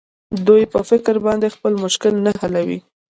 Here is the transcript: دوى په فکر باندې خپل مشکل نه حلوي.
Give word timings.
دوى 0.45 0.63
په 0.73 0.79
فکر 0.89 1.15
باندې 1.25 1.53
خپل 1.55 1.73
مشکل 1.83 2.13
نه 2.25 2.31
حلوي. 2.39 2.79